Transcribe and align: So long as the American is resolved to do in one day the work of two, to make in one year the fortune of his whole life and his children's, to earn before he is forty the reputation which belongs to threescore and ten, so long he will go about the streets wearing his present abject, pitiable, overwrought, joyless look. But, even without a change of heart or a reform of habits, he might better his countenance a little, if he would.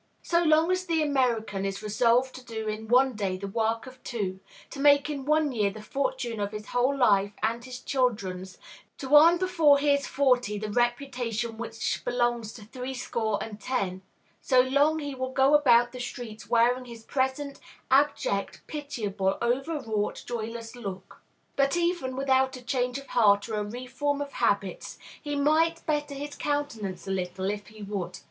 So 0.23 0.41
long 0.41 0.71
as 0.71 0.87
the 0.87 1.03
American 1.03 1.63
is 1.63 1.83
resolved 1.83 2.33
to 2.33 2.43
do 2.43 2.67
in 2.67 2.87
one 2.87 3.13
day 3.13 3.37
the 3.37 3.45
work 3.45 3.85
of 3.85 4.03
two, 4.03 4.39
to 4.71 4.79
make 4.79 5.11
in 5.11 5.25
one 5.25 5.51
year 5.51 5.69
the 5.69 5.83
fortune 5.83 6.39
of 6.39 6.51
his 6.53 6.65
whole 6.69 6.97
life 6.97 7.33
and 7.43 7.63
his 7.63 7.79
children's, 7.79 8.57
to 8.97 9.15
earn 9.15 9.37
before 9.37 9.77
he 9.77 9.91
is 9.91 10.07
forty 10.07 10.57
the 10.57 10.71
reputation 10.71 11.55
which 11.55 12.01
belongs 12.03 12.51
to 12.53 12.65
threescore 12.65 13.37
and 13.43 13.59
ten, 13.61 14.01
so 14.41 14.61
long 14.61 14.97
he 14.97 15.13
will 15.13 15.29
go 15.33 15.53
about 15.53 15.91
the 15.91 15.99
streets 15.99 16.49
wearing 16.49 16.85
his 16.85 17.03
present 17.03 17.59
abject, 17.91 18.63
pitiable, 18.65 19.37
overwrought, 19.39 20.23
joyless 20.25 20.75
look. 20.75 21.21
But, 21.55 21.77
even 21.77 22.15
without 22.15 22.55
a 22.57 22.63
change 22.63 22.97
of 22.97 23.05
heart 23.05 23.47
or 23.47 23.53
a 23.53 23.63
reform 23.63 24.19
of 24.19 24.31
habits, 24.33 24.97
he 25.21 25.35
might 25.35 25.85
better 25.85 26.15
his 26.15 26.33
countenance 26.33 27.05
a 27.07 27.11
little, 27.11 27.51
if 27.51 27.67
he 27.67 27.83
would. 27.83 28.17